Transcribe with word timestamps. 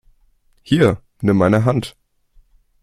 Hier, 0.63 0.99
nimm 1.21 1.37
meine 1.37 1.63
Hand! 1.63 1.95